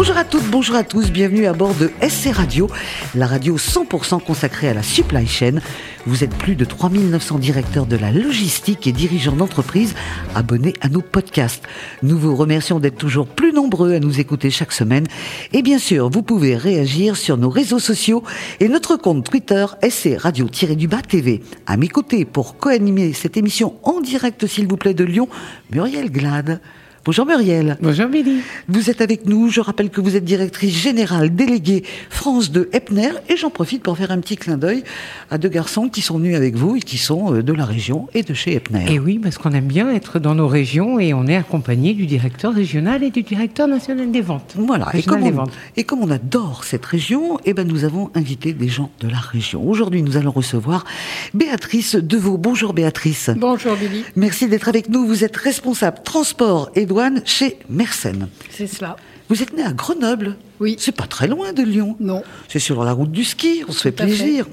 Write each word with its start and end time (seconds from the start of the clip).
Bonjour 0.00 0.16
à 0.16 0.24
toutes, 0.24 0.50
bonjour 0.50 0.76
à 0.76 0.82
tous, 0.82 1.10
bienvenue 1.12 1.44
à 1.44 1.52
bord 1.52 1.74
de 1.74 1.90
SC 2.00 2.32
Radio, 2.32 2.70
la 3.14 3.26
radio 3.26 3.58
100% 3.58 4.24
consacrée 4.24 4.70
à 4.70 4.72
la 4.72 4.82
supply 4.82 5.26
chain. 5.26 5.60
Vous 6.06 6.24
êtes 6.24 6.34
plus 6.34 6.56
de 6.56 6.64
3900 6.64 7.38
directeurs 7.38 7.84
de 7.84 7.96
la 7.96 8.10
logistique 8.10 8.86
et 8.86 8.92
dirigeants 8.92 9.36
d'entreprise 9.36 9.94
abonnés 10.34 10.72
à 10.80 10.88
nos 10.88 11.02
podcasts. 11.02 11.64
Nous 12.02 12.16
vous 12.16 12.34
remercions 12.34 12.80
d'être 12.80 12.96
toujours 12.96 13.26
plus 13.26 13.52
nombreux 13.52 13.92
à 13.92 14.00
nous 14.00 14.20
écouter 14.20 14.50
chaque 14.50 14.72
semaine. 14.72 15.06
Et 15.52 15.60
bien 15.60 15.78
sûr, 15.78 16.08
vous 16.08 16.22
pouvez 16.22 16.56
réagir 16.56 17.18
sur 17.18 17.36
nos 17.36 17.50
réseaux 17.50 17.78
sociaux 17.78 18.22
et 18.58 18.68
notre 18.68 18.96
compte 18.96 19.28
Twitter 19.28 19.66
SC 19.86 20.16
Radio-du-Bas 20.16 21.02
TV. 21.02 21.42
À 21.66 21.76
mes 21.76 21.88
côtés, 21.88 22.24
pour 22.24 22.56
co-animer 22.56 23.12
cette 23.12 23.36
émission 23.36 23.74
en 23.82 24.00
direct, 24.00 24.46
s'il 24.46 24.66
vous 24.66 24.78
plaît, 24.78 24.94
de 24.94 25.04
Lyon, 25.04 25.28
Muriel 25.70 26.10
Glade. 26.10 26.58
Bonjour 27.06 27.24
Muriel. 27.24 27.78
Bonjour 27.80 28.08
Billy. 28.08 28.42
Vous 28.68 28.90
êtes 28.90 29.00
avec 29.00 29.24
nous. 29.24 29.48
Je 29.48 29.62
rappelle 29.62 29.88
que 29.88 30.02
vous 30.02 30.16
êtes 30.16 30.24
directrice 30.24 30.76
générale 30.76 31.34
déléguée 31.34 31.82
France 32.10 32.50
de 32.50 32.68
Epner 32.74 33.12
et 33.30 33.38
j'en 33.38 33.48
profite 33.48 33.82
pour 33.82 33.96
faire 33.96 34.10
un 34.10 34.18
petit 34.18 34.36
clin 34.36 34.58
d'œil 34.58 34.84
à 35.30 35.38
deux 35.38 35.48
garçons 35.48 35.88
qui 35.88 36.02
sont 36.02 36.18
venus 36.18 36.36
avec 36.36 36.56
vous 36.56 36.76
et 36.76 36.80
qui 36.80 36.98
sont 36.98 37.32
euh, 37.32 37.42
de 37.42 37.54
la 37.54 37.64
région 37.64 38.08
et 38.12 38.22
de 38.22 38.34
chez 38.34 38.54
Epner. 38.54 38.84
Et 38.92 38.98
oui, 38.98 39.18
parce 39.18 39.38
qu'on 39.38 39.52
aime 39.52 39.64
bien 39.64 39.90
être 39.90 40.18
dans 40.18 40.34
nos 40.34 40.46
régions 40.46 41.00
et 41.00 41.14
on 41.14 41.26
est 41.26 41.36
accompagné 41.36 41.94
du 41.94 42.04
directeur 42.04 42.52
régional 42.52 43.02
et 43.02 43.10
du 43.10 43.22
directeur 43.22 43.66
national 43.66 44.10
des 44.10 44.20
ventes. 44.20 44.52
Voilà. 44.58 44.90
Et 44.92 45.02
comme, 45.02 45.22
on, 45.22 45.44
et 45.78 45.84
comme, 45.84 46.00
on, 46.02 46.10
adore 46.10 46.64
cette 46.64 46.84
région, 46.84 47.38
eh 47.46 47.54
ben 47.54 47.66
nous 47.66 47.84
avons 47.84 48.10
invité 48.14 48.52
des 48.52 48.68
gens 48.68 48.90
de 49.00 49.08
la 49.08 49.20
région. 49.20 49.66
Aujourd'hui, 49.66 50.02
nous 50.02 50.18
allons 50.18 50.32
recevoir 50.32 50.84
Béatrice 51.32 51.94
Deveau. 51.94 52.36
Bonjour 52.36 52.74
Béatrice. 52.74 53.30
Bonjour 53.34 53.74
Billy. 53.76 54.04
Merci 54.16 54.48
d'être 54.48 54.68
avec 54.68 54.90
nous. 54.90 55.06
Vous 55.06 55.24
êtes 55.24 55.38
responsable 55.38 56.00
transport 56.04 56.70
et 56.74 56.89
chez 57.24 57.58
Mersenne. 57.68 58.28
C'est 58.50 58.66
cela. 58.66 58.96
Vous 59.28 59.42
êtes 59.42 59.52
né 59.56 59.62
à 59.62 59.72
Grenoble 59.72 60.36
Oui. 60.58 60.76
C'est 60.78 60.92
pas 60.96 61.06
très 61.06 61.28
loin 61.28 61.52
de 61.52 61.62
Lyon. 61.62 61.96
Non. 62.00 62.22
C'est 62.48 62.58
sur 62.58 62.82
la 62.84 62.92
route 62.92 63.12
du 63.12 63.24
ski, 63.24 63.62
on 63.68 63.72
se 63.72 63.82
fait 63.82 63.92
plaisir. 63.92 64.46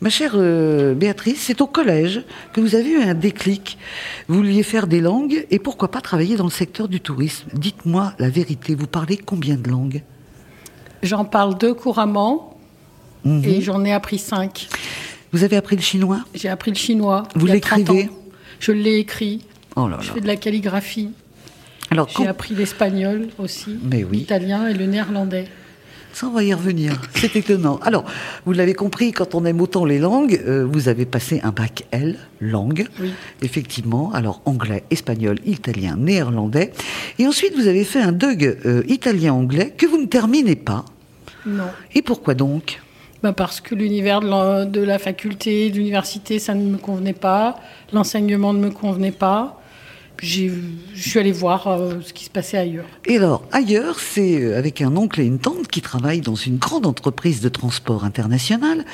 Ma 0.00 0.10
chère 0.10 0.32
euh, 0.36 0.94
Béatrice, 0.94 1.40
c'est 1.40 1.60
au 1.60 1.66
collège 1.66 2.22
que 2.52 2.60
vous 2.60 2.74
avez 2.76 2.88
eu 2.90 3.02
un 3.02 3.14
déclic. 3.14 3.76
Vous 4.28 4.36
vouliez 4.36 4.62
faire 4.62 4.86
des 4.86 5.00
langues 5.00 5.44
et 5.50 5.58
pourquoi 5.58 5.90
pas 5.90 6.00
travailler 6.00 6.36
dans 6.36 6.44
le 6.44 6.50
secteur 6.50 6.86
du 6.88 7.00
tourisme. 7.00 7.48
Dites-moi 7.52 8.14
la 8.18 8.28
vérité, 8.30 8.74
vous 8.76 8.86
parlez 8.86 9.16
combien 9.16 9.56
de 9.56 9.68
langues? 9.68 10.02
J'en 11.02 11.24
parle 11.24 11.58
deux 11.58 11.74
couramment 11.74 12.54
Mhm. 13.24 13.44
et 13.44 13.60
j'en 13.60 13.84
ai 13.84 13.92
appris 13.92 14.18
cinq. 14.18 14.68
Vous 15.32 15.42
avez 15.42 15.56
appris 15.56 15.74
le 15.76 15.82
chinois? 15.82 16.20
J'ai 16.34 16.48
appris 16.48 16.70
le 16.70 16.76
chinois. 16.76 17.24
Vous 17.34 17.46
il 17.48 17.54
y 17.54 17.56
a 17.56 17.60
30 17.60 17.78
l'écrivez? 17.80 18.08
Je 18.60 18.70
l'ai 18.72 18.98
écrit. 18.98 19.44
Oh 19.76 19.88
là 19.88 19.98
Je 20.00 20.08
là. 20.08 20.14
fais 20.14 20.20
de 20.20 20.26
la 20.28 20.36
calligraphie. 20.36 21.10
Alors, 21.90 22.08
J'ai 22.16 22.26
appris 22.26 22.54
l'espagnol 22.54 23.28
aussi, 23.38 23.78
oui. 23.90 24.06
l'italien 24.12 24.68
et 24.68 24.74
le 24.74 24.86
néerlandais. 24.86 25.46
Ça, 26.12 26.26
on 26.26 26.30
va 26.30 26.42
y 26.42 26.52
revenir. 26.52 27.00
C'est 27.14 27.36
étonnant. 27.36 27.78
Alors, 27.82 28.04
vous 28.44 28.52
l'avez 28.52 28.74
compris, 28.74 29.12
quand 29.12 29.34
on 29.34 29.44
aime 29.44 29.60
autant 29.60 29.84
les 29.84 29.98
langues, 29.98 30.40
euh, 30.46 30.66
vous 30.68 30.88
avez 30.88 31.06
passé 31.06 31.40
un 31.44 31.50
bac 31.52 31.84
L, 31.92 32.16
langue. 32.40 32.88
Oui. 33.00 33.12
Effectivement. 33.42 34.10
Alors, 34.12 34.40
anglais, 34.44 34.84
espagnol, 34.90 35.38
italien, 35.46 35.96
néerlandais. 35.96 36.72
Et 37.18 37.26
ensuite, 37.26 37.54
vous 37.54 37.68
avez 37.68 37.84
fait 37.84 38.00
un 38.00 38.12
DUG 38.12 38.58
euh, 38.66 38.82
italien-anglais 38.88 39.74
que 39.76 39.86
vous 39.86 39.98
ne 39.98 40.06
terminez 40.06 40.56
pas. 40.56 40.84
Non. 41.46 41.68
Et 41.94 42.02
pourquoi 42.02 42.34
donc? 42.34 42.80
Ben 43.22 43.32
parce 43.32 43.60
que 43.60 43.74
l'univers 43.74 44.20
de 44.20 44.28
la, 44.28 44.64
de 44.64 44.80
la 44.80 44.98
faculté, 44.98 45.70
de 45.70 45.76
l'université, 45.76 46.38
ça 46.38 46.54
ne 46.54 46.62
me 46.70 46.78
convenait 46.78 47.12
pas. 47.12 47.56
L'enseignement 47.92 48.52
ne 48.52 48.60
me 48.60 48.70
convenait 48.70 49.12
pas. 49.12 49.57
Je 50.20 50.50
suis 50.94 51.18
allée 51.18 51.32
voir 51.32 51.66
euh, 51.68 52.00
ce 52.02 52.12
qui 52.12 52.24
se 52.24 52.30
passait 52.30 52.58
ailleurs. 52.58 52.86
Et 53.06 53.16
alors, 53.16 53.42
ailleurs, 53.52 54.00
c'est 54.00 54.42
euh, 54.42 54.58
avec 54.58 54.82
un 54.82 54.96
oncle 54.96 55.20
et 55.20 55.24
une 55.24 55.38
tante 55.38 55.68
qui 55.68 55.80
travaillent 55.80 56.20
dans 56.20 56.34
une 56.34 56.56
grande 56.56 56.86
entreprise 56.86 57.40
de 57.40 57.48
transport 57.48 58.04
international. 58.04 58.84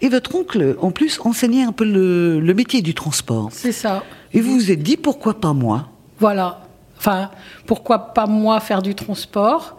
Et 0.00 0.08
votre 0.08 0.34
oncle, 0.34 0.76
en 0.80 0.90
plus, 0.90 1.20
enseignait 1.20 1.62
un 1.62 1.72
peu 1.72 1.84
le, 1.84 2.40
le 2.40 2.54
métier 2.54 2.82
du 2.82 2.94
transport. 2.94 3.48
C'est 3.52 3.72
ça. 3.72 4.04
Et 4.32 4.40
vous 4.40 4.54
vous 4.54 4.70
êtes 4.70 4.82
dit, 4.82 4.96
pourquoi 4.96 5.40
pas 5.40 5.52
moi? 5.52 5.88
Voilà. 6.18 6.66
Enfin, 6.98 7.30
pourquoi 7.66 7.98
pas 8.14 8.26
moi 8.26 8.60
faire 8.60 8.82
du 8.82 8.94
transport? 8.94 9.78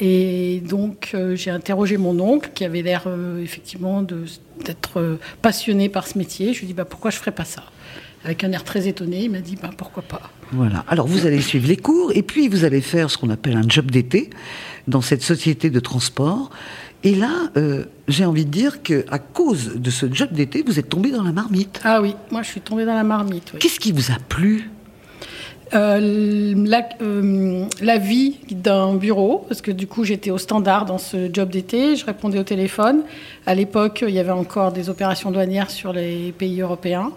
Et 0.00 0.60
donc, 0.68 1.12
euh, 1.14 1.36
j'ai 1.36 1.50
interrogé 1.50 1.96
mon 1.96 2.18
oncle, 2.18 2.50
qui 2.52 2.64
avait 2.64 2.82
l'air 2.82 3.04
euh, 3.06 3.40
effectivement 3.40 4.02
d'être 4.02 4.98
euh, 4.98 5.20
passionné 5.40 5.88
par 5.88 6.08
ce 6.08 6.18
métier. 6.18 6.52
Je 6.52 6.58
lui 6.60 6.64
ai 6.64 6.68
dit, 6.68 6.74
bah, 6.74 6.84
pourquoi 6.84 7.12
je 7.12 7.18
ferais 7.18 7.30
pas 7.30 7.44
ça? 7.44 7.62
Avec 8.24 8.42
un 8.44 8.52
air 8.52 8.64
très 8.64 8.88
étonné, 8.88 9.24
il 9.24 9.30
m'a 9.30 9.40
dit, 9.40 9.56
bah, 9.60 9.70
pourquoi 9.76 10.02
pas 10.02 10.22
Voilà. 10.52 10.84
Alors 10.88 11.06
vous 11.06 11.26
allez 11.26 11.40
suivre 11.40 11.68
les 11.68 11.76
cours 11.76 12.10
et 12.14 12.22
puis 12.22 12.48
vous 12.48 12.64
allez 12.64 12.80
faire 12.80 13.10
ce 13.10 13.18
qu'on 13.18 13.30
appelle 13.30 13.56
un 13.56 13.68
job 13.68 13.90
d'été 13.90 14.30
dans 14.88 15.02
cette 15.02 15.22
société 15.22 15.70
de 15.70 15.80
transport. 15.80 16.50
Et 17.02 17.14
là, 17.14 17.50
euh, 17.58 17.84
j'ai 18.08 18.24
envie 18.24 18.46
de 18.46 18.50
dire 18.50 18.82
que 18.82 19.04
à 19.10 19.18
cause 19.18 19.74
de 19.76 19.90
ce 19.90 20.10
job 20.10 20.30
d'été, 20.32 20.62
vous 20.66 20.78
êtes 20.78 20.88
tombé 20.88 21.10
dans 21.10 21.22
la 21.22 21.32
marmite. 21.32 21.80
Ah 21.84 22.00
oui, 22.00 22.16
moi, 22.30 22.42
je 22.42 22.48
suis 22.48 22.62
tombée 22.62 22.86
dans 22.86 22.94
la 22.94 23.04
marmite. 23.04 23.50
oui. 23.52 23.58
Qu'est-ce 23.60 23.78
qui 23.78 23.92
vous 23.92 24.10
a 24.10 24.16
plu? 24.28 24.70
Euh, 25.74 26.54
la, 26.56 26.88
euh, 27.02 27.64
la 27.80 27.98
vie 27.98 28.36
d'un 28.50 28.94
bureau, 28.94 29.44
parce 29.48 29.60
que 29.60 29.72
du 29.72 29.86
coup 29.86 30.04
j'étais 30.04 30.30
au 30.30 30.38
standard 30.38 30.84
dans 30.84 30.98
ce 30.98 31.28
job 31.32 31.48
d'été, 31.50 31.96
je 31.96 32.04
répondais 32.04 32.38
au 32.38 32.44
téléphone. 32.44 33.02
À 33.46 33.54
l'époque, 33.54 34.02
il 34.08 34.14
y 34.14 34.18
avait 34.18 34.30
encore 34.30 34.72
des 34.72 34.88
opérations 34.88 35.30
douanières 35.30 35.70
sur 35.70 35.92
les 35.92 36.32
pays 36.32 36.62
européens. 36.62 37.12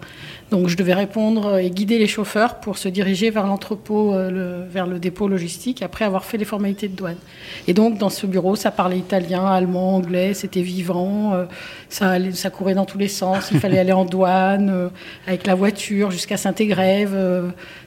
Donc 0.50 0.68
je 0.68 0.76
devais 0.76 0.92
répondre 0.94 1.56
et 1.58 1.70
guider 1.70 1.98
les 1.98 2.06
chauffeurs 2.06 2.56
pour 2.60 2.76
se 2.76 2.88
diriger 2.88 3.30
vers 3.30 3.46
l'entrepôt, 3.46 4.12
euh, 4.14 4.30
le- 4.30 4.68
vers 4.70 4.86
le 4.86 4.98
dépôt 4.98 5.26
logistique, 5.28 5.82
après 5.82 6.04
avoir 6.04 6.24
fait 6.24 6.36
les 6.36 6.44
formalités 6.44 6.88
de 6.88 6.94
douane. 6.94 7.16
Et 7.66 7.72
donc 7.72 7.96
dans 7.98 8.10
ce 8.10 8.26
bureau, 8.26 8.56
ça 8.56 8.70
parlait 8.70 8.98
italien, 8.98 9.46
allemand, 9.46 9.96
anglais, 9.96 10.34
c'était 10.34 10.62
vivant, 10.62 11.32
euh, 11.34 11.44
ça, 11.88 12.10
allait- 12.10 12.32
ça 12.32 12.50
courait 12.50 12.74
dans 12.74 12.86
tous 12.86 12.98
les 12.98 13.08
sens, 13.08 13.48
il 13.50 13.58
fallait 13.60 13.78
aller 13.78 13.92
en 13.92 14.04
douane, 14.04 14.68
euh, 14.70 14.88
avec 15.26 15.46
la 15.46 15.54
voiture 15.54 16.10
jusqu'à 16.10 16.36
Saint-Égrève, 16.36 17.16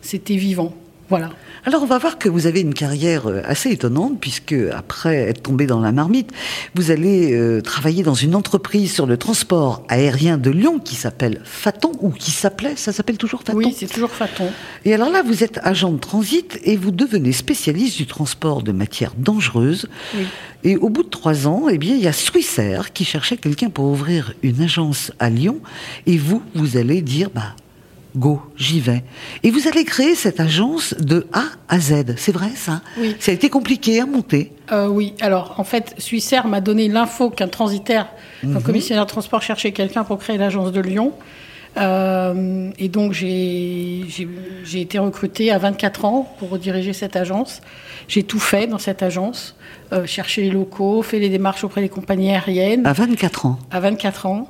c'était 0.02 0.35
vivant. 0.35 0.73
Voilà. 1.09 1.29
Alors 1.64 1.84
on 1.84 1.86
va 1.86 2.00
voir 2.00 2.18
que 2.18 2.28
vous 2.28 2.48
avez 2.48 2.62
une 2.62 2.74
carrière 2.74 3.28
euh, 3.28 3.42
assez 3.46 3.70
étonnante 3.70 4.20
puisque 4.20 4.56
après 4.74 5.16
être 5.16 5.44
tombé 5.44 5.68
dans 5.68 5.80
la 5.80 5.92
marmite, 5.92 6.32
vous 6.74 6.90
allez 6.90 7.34
euh, 7.34 7.62
travailler 7.62 8.02
dans 8.02 8.16
une 8.16 8.34
entreprise 8.34 8.92
sur 8.92 9.06
le 9.06 9.16
transport 9.16 9.84
aérien 9.88 10.40
de 10.40 10.50
Lyon 10.50 10.80
qui 10.80 10.96
s'appelle 10.96 11.40
Faton 11.44 11.92
ou 12.00 12.10
qui 12.10 12.32
s'appelait, 12.32 12.76
ça 12.76 12.92
s'appelle 12.92 13.18
toujours 13.18 13.42
Faton. 13.42 13.58
Oui, 13.58 13.76
c'est 13.78 13.86
toujours 13.86 14.10
Faton. 14.10 14.50
Et 14.86 14.94
alors 14.96 15.12
là, 15.12 15.22
vous 15.22 15.44
êtes 15.44 15.60
agent 15.64 15.92
de 15.92 16.00
transit 16.00 16.60
et 16.64 16.78
vous 16.78 16.92
devenez 16.92 17.32
spécialiste 17.32 17.98
du 17.98 18.08
transport 18.08 18.64
de 18.64 18.72
matières 18.72 19.14
dangereuses. 19.16 19.88
Oui. 20.16 20.26
Et 20.64 20.78
au 20.78 20.90
bout 20.90 21.04
de 21.04 21.10
trois 21.10 21.48
ans, 21.48 21.68
eh 21.70 21.78
bien, 21.78 21.96
il 21.96 22.02
y 22.02 22.08
a 22.08 22.14
Swissair 22.14 22.94
qui 22.94 23.06
cherchait 23.06 23.38
quelqu'un 23.38 23.70
pour 23.70 23.86
ouvrir 23.86 24.34
une 24.44 24.62
agence 24.62 25.12
à 25.20 25.30
Lyon. 25.30 25.60
Et 26.06 26.18
vous, 26.18 26.44
vous 26.54 26.78
allez 26.78 27.02
dire, 27.02 27.30
bah, 27.34 27.56
go, 28.16 28.42
j'y 28.56 28.80
vais. 28.80 29.04
Et 29.44 29.52
vous 29.52 29.68
allez 29.68 29.84
créer 29.84 30.16
cette 30.16 30.40
agence 30.40 30.94
de 31.00 31.28
A 31.34 31.44
à 31.70 31.80
Z. 31.80 32.16
C'est 32.18 32.32
vrai, 32.32 32.50
ça 32.56 32.82
Oui. 32.98 33.16
Ça 33.20 33.32
a 33.32 33.34
été 33.34 33.50
compliqué 33.50 34.00
à 34.00 34.06
monter. 34.06 34.52
Euh, 34.72 34.88
oui, 34.88 35.14
alors 35.22 35.56
en 35.58 35.64
fait, 35.64 35.96
Swissair 35.98 36.48
m'a 36.48 36.62
donné 36.62 36.88
l'info 36.88 37.30
qu'un 37.30 37.48
transitaire, 37.48 38.08
un 38.44 38.62
commissionnaire 38.62 39.06
de 39.06 39.10
transport 39.10 39.42
cherchait 39.42 39.72
quelqu'un 39.72 40.04
pour 40.04 40.18
créer 40.18 40.38
l'agence 40.38 40.72
de 40.72 40.82
Lyon. 40.82 41.14
Euh, 41.78 42.70
et 42.78 42.90
donc 42.90 43.14
j'ai 43.14 44.06
été 44.74 45.00
recrutée 45.00 45.52
à 45.52 45.58
24 45.58 46.06
ans 46.06 46.36
pour 46.40 46.58
diriger 46.58 46.94
cette 46.94 47.16
agence. 47.16 47.62
J'ai 48.08 48.24
tout 48.24 48.40
fait 48.40 48.68
dans 48.68 48.78
cette 48.78 49.04
agence, 49.04 49.56
euh, 49.94 50.06
cherché 50.06 50.42
les 50.42 50.50
locaux, 50.50 51.02
fait 51.02 51.20
les 51.20 51.30
démarches 51.30 51.64
auprès 51.64 51.82
des 51.82 51.90
compagnies 51.90 52.32
aériennes. 52.32 52.86
À 52.86 52.94
24 52.94 53.46
ans. 53.46 53.60
à 53.72 53.80
24 53.80 54.26
ans. 54.26 54.50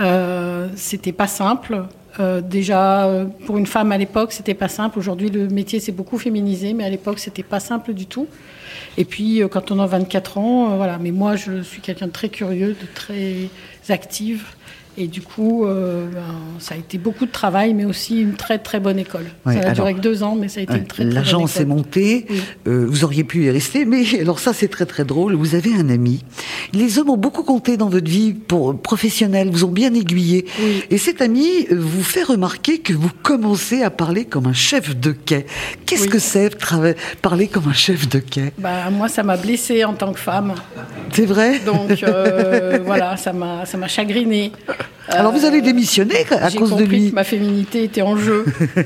Euh, 0.00 0.68
c'était 0.74 1.12
pas 1.12 1.26
simple. 1.26 1.84
Euh, 2.20 2.40
déjà, 2.40 3.06
euh, 3.06 3.24
pour 3.46 3.58
une 3.58 3.66
femme 3.66 3.92
à 3.92 3.98
l'époque, 3.98 4.32
c'était 4.32 4.54
pas 4.54 4.68
simple. 4.68 4.98
Aujourd'hui, 4.98 5.30
le 5.30 5.48
métier 5.48 5.80
s'est 5.80 5.92
beaucoup 5.92 6.18
féminisé, 6.18 6.72
mais 6.72 6.84
à 6.84 6.90
l'époque, 6.90 7.18
c'était 7.18 7.42
pas 7.42 7.60
simple 7.60 7.92
du 7.92 8.06
tout. 8.06 8.28
Et 8.96 9.04
puis, 9.04 9.42
euh, 9.42 9.48
quand 9.48 9.70
on 9.70 9.80
a 9.80 9.86
24 9.86 10.38
ans, 10.38 10.76
voilà. 10.76 10.98
Mais 10.98 11.10
moi, 11.10 11.36
je 11.36 11.62
suis 11.62 11.80
quelqu'un 11.80 12.06
de 12.06 12.12
très 12.12 12.28
curieux, 12.28 12.76
de 12.80 12.86
très 12.94 13.48
active. 13.88 14.44
Et 14.96 15.08
du 15.08 15.22
coup, 15.22 15.64
euh, 15.66 16.06
ben, 16.12 16.20
ça 16.60 16.74
a 16.74 16.78
été 16.78 16.98
beaucoup 16.98 17.26
de 17.26 17.30
travail, 17.32 17.74
mais 17.74 17.84
aussi 17.84 18.20
une 18.20 18.34
très 18.34 18.58
très 18.58 18.78
bonne 18.78 18.98
école. 18.98 19.24
Ouais, 19.44 19.54
ça 19.54 19.58
a 19.58 19.62
alors- 19.62 19.74
duré 19.74 19.94
que 19.94 20.00
deux 20.00 20.22
ans, 20.22 20.36
mais 20.38 20.46
ça 20.48 20.60
a 20.60 20.62
été 20.62 20.74
une 20.74 20.84
très 20.86 21.02
très 21.02 21.04
bonne 21.06 21.14
L'agence 21.14 21.56
est 21.56 21.62
école. 21.62 21.74
montée, 21.76 22.26
Oui. 22.30 22.40
euh, 22.68 22.86
vous 22.88 23.02
auriez 23.04 23.24
pu 23.24 23.44
y 23.46 23.50
rester, 23.50 23.84
mais 23.86 24.04
alors 24.20 24.38
ça 24.38 24.52
c'est 24.52 24.68
très 24.68 24.86
très 24.86 25.04
drôle. 25.04 25.34
Vous 25.34 25.56
avez 25.56 25.74
un 25.74 25.88
ami. 25.88 26.22
Les 26.72 26.98
hommes 26.98 27.10
ont 27.10 27.16
beaucoup 27.16 27.42
compté 27.42 27.76
dans 27.76 27.88
votre 27.88 28.08
vie 28.08 28.34
pour 28.34 28.80
professionnelle, 28.80 29.50
vous 29.50 29.64
ont 29.64 29.72
bien 29.72 29.92
aiguillé. 29.94 30.44
Oui. 30.60 30.84
Et 30.90 30.98
cet 30.98 31.20
ami 31.20 31.66
euh, 31.72 31.76
vous 31.78 32.02
fait 32.04 32.22
remarquer 32.22 32.78
que 32.78 32.92
vous 32.92 33.10
commencez 33.22 33.82
à 33.82 33.90
parler 33.90 34.24
comme 34.26 34.46
un 34.46 34.52
chef 34.52 34.96
de 34.96 35.10
quai. 35.10 35.46
Qu'est-ce 35.86 36.02
Oui. 36.04 36.08
que 36.08 36.18
c'est 36.20 36.50
parler 37.20 37.48
comme 37.48 37.68
un 37.68 37.72
chef 37.72 38.08
de 38.08 38.20
quai? 38.20 38.52
Bah, 38.58 38.90
moi, 38.90 39.08
ça 39.08 39.22
m'a 39.24 39.36
blessée 39.36 39.84
en 39.84 39.94
tant 39.94 40.12
que 40.12 40.20
femme. 40.20 40.54
C'est 41.12 41.26
vrai? 41.26 41.58
Donc 41.66 42.02
euh, 42.04 42.78
voilà, 42.86 43.16
ça 43.16 43.32
m'a 43.32 43.66
ça 43.66 43.76
m'a 43.76 43.88
chagrinée. 43.88 44.52
Alors 45.08 45.32
vous 45.32 45.44
Euh, 45.44 45.48
avez 45.48 45.60
démissionné 45.60 46.14
à 46.30 46.50
cause 46.50 46.70
de 46.70 46.76
compris 46.76 46.86
lui. 46.86 47.10
que 47.10 47.14
ma 47.14 47.24
féminité 47.24 47.84
était 47.84 48.00
en 48.02 48.16
jeu. 48.16 48.44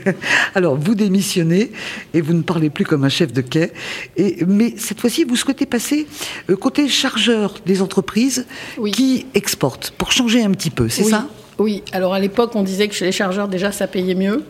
Alors, 0.54 0.76
vous 0.76 0.94
démissionnez 0.94 1.70
et 2.12 2.20
vous 2.20 2.32
ne 2.32 2.42
parlez 2.42 2.70
plus 2.70 2.84
comme 2.84 3.04
un 3.04 3.08
chef 3.08 3.32
de 3.32 3.40
quai. 3.40 3.72
Et, 4.16 4.44
mais 4.46 4.74
cette 4.76 5.00
fois-ci, 5.00 5.24
vous 5.24 5.36
souhaitez 5.36 5.64
passer 5.66 6.06
euh, 6.50 6.56
côté 6.56 6.88
chargeur 6.88 7.54
des 7.66 7.82
entreprises 7.82 8.46
Oui. 8.78 8.90
qui 8.90 9.26
exportent, 9.34 9.92
pour 9.96 10.10
changer 10.12 10.42
un 10.42 10.50
petit 10.50 10.70
peu, 10.70 10.88
c'est 10.88 11.04
oui. 11.04 11.10
ça? 11.10 11.26
Oui. 11.58 11.82
Alors 11.92 12.14
à 12.14 12.18
l'époque, 12.20 12.54
on 12.56 12.62
disait 12.64 12.88
que 12.88 12.94
chez 12.94 13.04
les 13.04 13.12
chargeurs, 13.12 13.46
déjà, 13.48 13.70
ça 13.72 13.86
payait 13.86 14.14
mieux. 14.16 14.44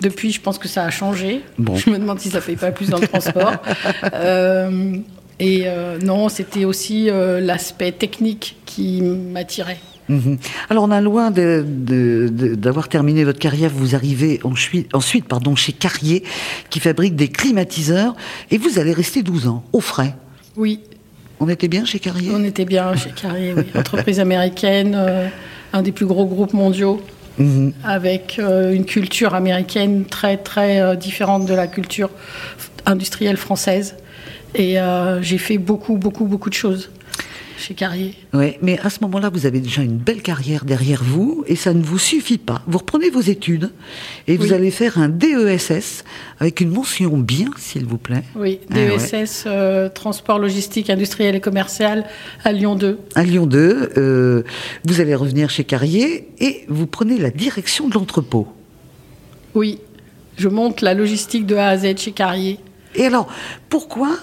Depuis, 0.00 0.32
je 0.32 0.40
pense 0.40 0.58
que 0.58 0.68
ça 0.68 0.84
a 0.84 0.90
changé. 0.90 1.40
Bon. 1.58 1.76
Je 1.76 1.90
me 1.90 1.98
demande 1.98 2.18
si 2.20 2.30
ça 2.30 2.40
paye 2.40 2.56
pas 2.56 2.70
plus 2.72 2.88
dans 2.88 2.98
le 2.98 3.06
transport. 3.08 3.54
Euh, 4.14 4.96
et 5.40 5.62
euh, 5.66 5.98
non, 5.98 6.28
c'était 6.28 6.64
aussi 6.64 7.08
euh, 7.10 7.40
l'aspect 7.40 7.90
technique 7.92 8.56
qui 8.66 9.00
m'attirait. 9.02 9.78
Mhm. 10.12 10.36
Alors, 10.68 10.84
on 10.84 10.90
a 10.90 11.00
loin 11.00 11.30
de- 11.30 11.64
de- 11.66 12.28
de- 12.30 12.54
d'avoir 12.54 12.88
terminé 12.88 13.24
votre 13.24 13.38
carrière. 13.38 13.70
Vous 13.74 13.94
arrivez 13.94 14.40
ensuite, 14.44 14.94
ensuite 14.94 15.26
pardon, 15.26 15.56
chez 15.56 15.72
Carrier, 15.72 16.22
qui 16.70 16.80
fabrique 16.80 17.16
des 17.16 17.28
climatiseurs, 17.28 18.14
et 18.50 18.58
vous 18.58 18.78
allez 18.78 18.92
rester 18.92 19.22
12 19.22 19.46
ans, 19.48 19.64
au 19.72 19.80
frais. 19.80 20.14
Oui, 20.56 20.80
On 21.44 21.48
était 21.48 21.66
bien 21.66 21.84
chez 21.84 21.98
Carrier? 21.98 22.30
On 22.32 22.44
était 22.44 22.64
bien 22.64 22.94
chez 22.94 23.10
Carrier, 23.10 23.52
oui. 23.56 23.64
entreprise 23.74 24.20
américaine, 24.20 24.94
euh, 24.96 25.26
un 25.72 25.82
des 25.82 25.90
plus 25.90 26.06
gros 26.06 26.24
groupes 26.26 26.52
mondiaux. 26.52 27.00
Mhm. 27.38 27.72
avec 27.82 28.36
euh, 28.38 28.74
une 28.74 28.84
culture 28.84 29.32
américaine 29.34 30.04
très 30.04 30.36
très 30.36 30.80
euh, 30.82 30.94
différente 30.96 31.46
de 31.46 31.54
la 31.54 31.66
culture 31.66 32.10
industrielle 32.84 33.38
française. 33.38 33.94
Et 34.54 34.78
euh, 34.78 35.22
j'ai 35.22 35.38
fait 35.38 35.56
beaucoup 35.56 35.96
beaucoup 35.96 36.26
beaucoup 36.26 36.50
de 36.50 36.54
choses 36.54 36.90
chez 37.58 37.74
Carrier. 37.74 38.14
Ouais, 38.32 38.58
mais 38.62 38.78
à 38.80 38.90
ce 38.90 38.98
moment-là, 39.02 39.28
vous 39.30 39.46
avez 39.46 39.60
déjà 39.60 39.82
une 39.82 39.96
belle 39.96 40.22
carrière 40.22 40.64
derrière 40.64 41.02
vous 41.04 41.44
et 41.46 41.56
ça 41.56 41.72
ne 41.74 41.82
vous 41.82 41.98
suffit 41.98 42.38
pas. 42.38 42.62
Vous 42.66 42.78
reprenez 42.78 43.10
vos 43.10 43.20
études 43.20 43.70
et 44.26 44.36
vous 44.36 44.48
Oui. 44.48 44.52
allez 44.54 44.70
faire 44.70 44.98
un 44.98 45.08
DESS 45.08 46.04
avec 46.40 46.60
une 46.60 46.70
mention 46.70 47.16
bien, 47.18 47.50
s'il 47.58 47.84
vous 47.86 47.98
plaît, 47.98 48.24
Oui, 48.36 48.60
Ah 48.70 48.74
ouais. 48.74 48.96
DESS, 48.98 49.44
euh, 49.46 49.88
transport 49.88 50.38
logistique 50.38 50.90
industriel 50.90 51.34
et 51.36 51.40
commercial 51.40 52.04
à 52.44 52.52
Lyon 52.52 52.74
2. 52.74 52.98
à 53.14 53.22
Lyon 53.24 53.46
2. 53.46 53.90
euh, 53.96 54.42
vous 54.84 55.00
allez 55.00 55.14
revenir 55.14 55.50
chez 55.50 55.64
Carrier 55.64 56.28
et 56.40 56.64
vous 56.68 56.86
prenez 56.86 57.18
la 57.18 57.30
direction 57.30 57.88
de 57.88 57.94
l'entrepôt. 57.94 58.48
Oui, 59.54 59.78
je 60.36 60.48
monte 60.48 60.80
la 60.80 60.94
logistique 60.94 61.46
de 61.46 61.56
A 61.56 61.68
à 61.68 61.76
Z 61.78 61.98
chez 61.98 62.12
Carrier. 62.12 62.58
Et 62.94 63.04
alors, 63.06 63.26
pourquoi 63.68 64.18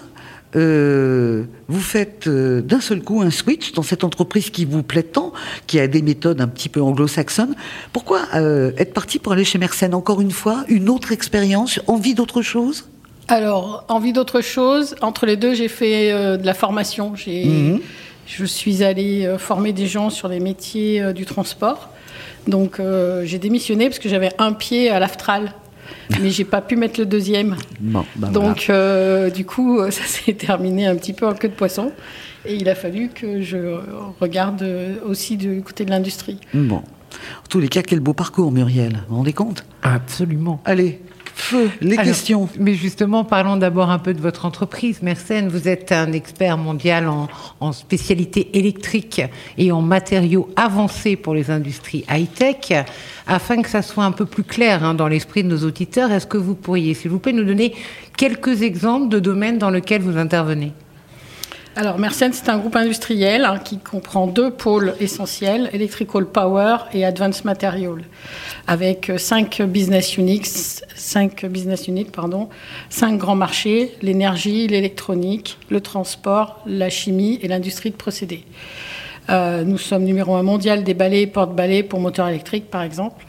euh, 0.55 1.43
vous 1.67 1.79
faites 1.79 2.25
euh, 2.27 2.61
d'un 2.61 2.81
seul 2.81 3.01
coup 3.01 3.21
un 3.21 3.29
switch 3.29 3.71
dans 3.73 3.83
cette 3.83 4.03
entreprise 4.03 4.49
qui 4.49 4.65
vous 4.65 4.81
plaît 4.81 5.03
tant, 5.03 5.31
qui 5.67 5.79
a 5.79 5.87
des 5.87 6.01
méthodes 6.01 6.41
un 6.41 6.47
petit 6.47 6.69
peu 6.69 6.81
anglo-saxonnes 6.81 7.55
Pourquoi 7.93 8.21
euh, 8.33 8.71
être 8.77 8.93
parti 8.93 9.19
pour 9.19 9.33
aller 9.33 9.43
chez 9.43 9.59
Mersenne 9.59 9.93
encore 9.93 10.21
une 10.21 10.31
fois 10.31 10.63
Une 10.67 10.89
autre 10.89 11.11
expérience 11.11 11.79
Envie 11.85 12.15
d'autre 12.15 12.41
chose? 12.41 12.89
Alors, 13.27 13.85
envie 13.89 14.11
d'autre 14.11 14.41
chose, 14.41 14.95
entre 15.01 15.27
les 15.27 15.37
deux, 15.37 15.53
j'ai 15.53 15.67
fait 15.67 16.11
euh, 16.11 16.35
de 16.37 16.45
la 16.47 16.55
formation. 16.55 17.15
J'ai, 17.15 17.45
Mhm. 17.45 17.79
Je 18.25 18.45
suis 18.45 18.83
allée 18.83 19.35
former 19.39 19.73
des 19.73 19.87
gens 19.87 20.11
sur 20.11 20.27
les 20.27 20.39
métiers 20.39 21.13
du 21.13 21.25
transport. 21.25 21.89
Donc, 22.47 22.79
j'ai 23.23 23.39
démissionné 23.39 23.87
parce 23.87 23.97
que 23.97 24.07
j'avais 24.07 24.29
un 24.37 24.53
pied 24.53 24.91
à 24.91 24.99
l'Aftral, 24.99 25.55
mais 26.21 26.29
j'ai 26.29 26.43
pas 26.43 26.61
pu 26.61 26.75
mettre 26.75 26.99
le 26.99 27.05
deuxième. 27.05 27.55
Bon, 27.79 28.05
ben 28.15 28.29
voilà. 28.31 28.49
Donc, 28.49 28.67
euh, 28.69 29.29
du 29.29 29.45
coup, 29.45 29.79
euh, 29.79 29.91
ça 29.91 30.03
s'est 30.05 30.33
terminé 30.33 30.87
un 30.87 30.95
petit 30.95 31.13
peu 31.13 31.27
en 31.27 31.33
queue 31.33 31.49
de 31.49 31.53
poisson. 31.53 31.91
Et 32.45 32.55
il 32.55 32.69
a 32.69 32.75
fallu 32.75 33.09
que 33.09 33.41
je 33.41 33.57
regarde 34.19 34.61
euh, 34.61 34.95
aussi 35.05 35.37
du 35.37 35.61
côté 35.61 35.85
de 35.85 35.89
l'industrie. 35.89 36.39
Bon. 36.53 36.77
En 36.77 37.47
tous 37.49 37.59
les 37.59 37.67
cas, 37.67 37.81
quel 37.81 37.99
beau 37.99 38.13
parcours, 38.13 38.51
Muriel. 38.51 38.93
Vous 39.07 39.09
vous 39.09 39.15
rendez 39.17 39.33
compte? 39.33 39.65
Absolument. 39.81 40.61
Allez, 40.63 41.01
feu, 41.39 41.69
les 41.81 41.93
Alors, 41.93 42.05
questions. 42.05 42.49
Mais 42.59 42.75
justement, 42.75 43.23
parlons 43.23 43.57
d'abord 43.57 43.89
un 43.89 43.99
peu 43.99 44.13
de 44.13 44.21
votre 44.21 44.45
entreprise. 44.45 45.01
Mersenne, 45.01 45.47
vous 45.47 45.67
êtes 45.67 45.91
un 45.91 46.11
expert 46.11 46.57
mondial 46.57 47.07
en, 47.07 47.27
en 47.59 47.71
spécialité 47.71 48.57
électrique 48.57 49.21
et 49.57 49.71
en 49.71 49.81
matériaux 49.81 50.49
avancés 50.55 51.15
pour 51.15 51.33
les 51.33 51.49
industries 51.51 52.05
high-tech. 52.09 52.85
Afin 53.27 53.61
que 53.61 53.69
ça 53.69 53.81
soit 53.81 54.05
un 54.05 54.11
peu 54.11 54.25
plus 54.25 54.43
clair 54.43 54.83
hein, 54.83 54.93
dans 54.93 55.07
l'esprit 55.07 55.43
de 55.43 55.49
nos 55.49 55.63
auditeurs, 55.63 56.11
est-ce 56.11 56.27
que 56.27 56.37
vous 56.37 56.55
pourriez, 56.55 56.93
s'il 56.93 57.11
vous 57.11 57.19
plaît, 57.19 57.33
nous 57.33 57.43
donner 57.43 57.73
quelques 58.17 58.61
exemples 58.61 59.09
de 59.09 59.19
domaines 59.19 59.57
dans 59.57 59.69
lesquels 59.69 60.01
vous 60.01 60.17
intervenez? 60.17 60.73
Alors, 61.79 61.97
Mersenne, 61.97 62.33
c'est 62.33 62.49
un 62.49 62.57
groupe 62.57 62.75
industriel 62.75 63.45
hein, 63.45 63.57
qui 63.57 63.77
comprend 63.77 64.27
deux 64.27 64.51
pôles 64.51 64.95
essentiels, 64.99 65.69
Electrical 65.71 66.25
Power 66.25 66.75
et 66.91 67.05
Advanced 67.05 67.45
Material, 67.45 68.01
avec 68.67 69.09
euh, 69.09 69.17
cinq 69.17 69.61
business 69.61 70.17
units, 70.17 70.81
cinq 70.93 71.45
business 71.45 71.87
units, 71.87 72.03
pardon, 72.03 72.49
cinq 72.89 73.17
grands 73.17 73.37
marchés, 73.37 73.93
l'énergie, 74.01 74.67
l'électronique, 74.67 75.57
le 75.69 75.79
transport, 75.79 76.61
la 76.65 76.89
chimie 76.89 77.39
et 77.41 77.47
l'industrie 77.47 77.91
de 77.91 77.95
procédés. 77.95 78.43
Euh, 79.29 79.63
nous 79.63 79.77
sommes 79.77 80.03
numéro 80.03 80.35
un 80.35 80.43
mondial 80.43 80.83
des 80.83 80.93
balais 80.93 81.21
et 81.21 81.27
porte-balais 81.27 81.83
pour 81.83 82.01
moteurs 82.01 82.27
électriques, 82.27 82.69
par 82.69 82.81
exemple. 82.81 83.23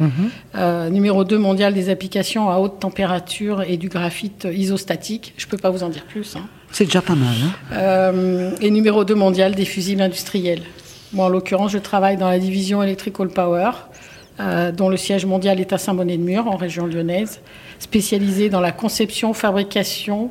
Euh, 0.56 0.90
numéro 0.90 1.22
2 1.22 1.38
mondial 1.38 1.72
des 1.72 1.88
applications 1.88 2.50
à 2.50 2.56
haute 2.56 2.80
température 2.80 3.62
et 3.62 3.76
du 3.76 3.88
graphite 3.88 4.48
isostatique. 4.52 5.34
Je 5.36 5.46
ne 5.46 5.50
peux 5.52 5.58
pas 5.58 5.70
vous 5.70 5.84
en 5.84 5.88
dire 5.88 6.04
plus. 6.04 6.34
hein. 6.34 6.48
C'est 6.72 6.84
déjà 6.84 7.02
pas 7.02 7.14
mal. 7.14 7.34
Hein 7.42 7.52
Euh, 7.72 8.50
et 8.60 8.70
numéro 8.70 9.04
2 9.04 9.14
mondial 9.14 9.54
des 9.54 9.64
fusibles 9.64 10.02
industriels. 10.02 10.62
Moi, 11.12 11.26
en 11.26 11.28
l'occurrence, 11.28 11.72
je 11.72 11.78
travaille 11.78 12.16
dans 12.16 12.28
la 12.28 12.38
division 12.38 12.82
Electrical 12.82 13.28
Power, 13.28 13.70
euh, 14.38 14.70
dont 14.70 14.88
le 14.88 14.96
siège 14.96 15.26
mondial 15.26 15.60
est 15.60 15.72
à 15.72 15.78
Saint-Bonnet-de-Mur, 15.78 16.46
en 16.46 16.56
région 16.56 16.86
lyonnaise, 16.86 17.40
spécialisée 17.78 18.48
dans 18.48 18.60
la 18.60 18.72
conception, 18.72 19.34
fabrication, 19.34 20.30